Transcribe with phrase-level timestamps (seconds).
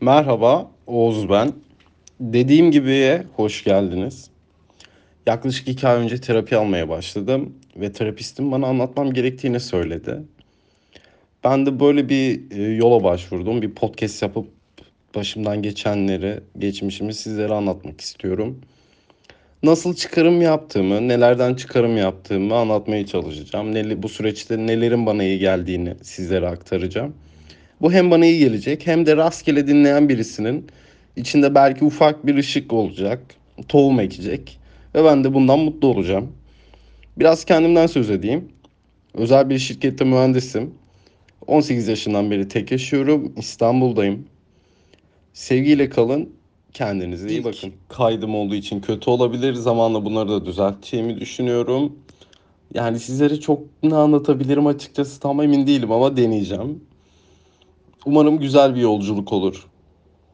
[0.00, 1.52] Merhaba, Oğuz ben.
[2.20, 4.30] Dediğim gibiye hoş geldiniz.
[5.26, 10.22] Yaklaşık iki ay önce terapi almaya başladım ve terapistim bana anlatmam gerektiğini söyledi.
[11.44, 13.62] Ben de böyle bir e, yola başvurdum.
[13.62, 14.46] Bir podcast yapıp
[15.14, 18.60] başımdan geçenleri, geçmişimi sizlere anlatmak istiyorum.
[19.62, 24.02] Nasıl çıkarım yaptığımı, nelerden çıkarım yaptığımı anlatmaya çalışacağım.
[24.02, 27.14] Bu süreçte nelerin bana iyi geldiğini sizlere aktaracağım.
[27.80, 30.66] Bu hem bana iyi gelecek hem de rastgele dinleyen birisinin
[31.16, 33.34] içinde belki ufak bir ışık olacak,
[33.68, 34.58] tohum ekecek
[34.94, 36.32] ve ben de bundan mutlu olacağım.
[37.18, 38.48] Biraz kendimden söz edeyim.
[39.14, 40.74] Özel bir şirkette mühendisim.
[41.46, 43.32] 18 yaşından beri tek yaşıyorum.
[43.36, 44.26] İstanbul'dayım.
[45.32, 46.30] Sevgiyle kalın.
[46.72, 47.72] Kendinize iyi İlk bakın.
[47.88, 49.54] Kaydım olduğu için kötü olabilir.
[49.54, 51.96] Zamanla bunları da düzelteceğimi düşünüyorum.
[52.74, 56.80] Yani sizlere çok ne anlatabilirim açıkçası tam emin değilim ama deneyeceğim.
[58.06, 59.66] Umarım güzel bir yolculuk olur.